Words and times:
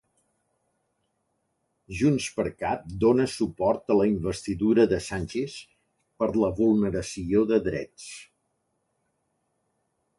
JxCat 1.99 2.87
dona 3.03 3.27
suport 3.35 3.93
a 3.95 3.99
la 3.99 4.09
investidura 4.13 4.87
de 4.95 5.01
Sánchez 5.09 5.61
per 6.23 6.31
la 6.45 6.53
vulneració 6.63 7.47
de 7.53 7.65
drets. 7.73 8.09